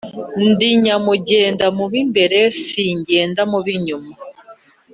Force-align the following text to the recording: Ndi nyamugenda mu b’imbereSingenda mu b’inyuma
Ndi 0.47 0.69
nyamugenda 0.85 1.65
mu 1.77 1.85
b’imbereSingenda 1.91 3.41
mu 3.51 3.59
b’inyuma 3.65 4.13